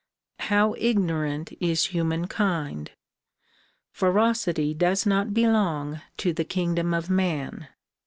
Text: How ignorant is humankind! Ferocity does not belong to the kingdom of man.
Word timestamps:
How 0.39 0.73
ignorant 0.79 1.53
is 1.59 1.89
humankind! 1.93 2.89
Ferocity 3.91 4.73
does 4.73 5.05
not 5.05 5.31
belong 5.31 6.01
to 6.17 6.33
the 6.33 6.43
kingdom 6.43 6.91
of 6.91 7.07
man. 7.11 7.67